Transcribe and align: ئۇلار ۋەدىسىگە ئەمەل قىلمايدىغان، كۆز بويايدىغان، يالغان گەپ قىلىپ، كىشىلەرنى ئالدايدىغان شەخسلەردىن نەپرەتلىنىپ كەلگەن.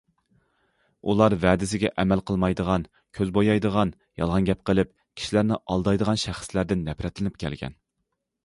ئۇلار 1.11 1.33
ۋەدىسىگە 1.41 1.91
ئەمەل 2.03 2.23
قىلمايدىغان، 2.29 2.85
كۆز 3.17 3.33
بويايدىغان، 3.35 3.93
يالغان 4.23 4.49
گەپ 4.49 4.65
قىلىپ، 4.71 4.93
كىشىلەرنى 5.21 5.61
ئالدايدىغان 5.61 6.23
شەخسلەردىن 6.23 6.83
نەپرەتلىنىپ 6.89 7.39
كەلگەن. 7.47 7.79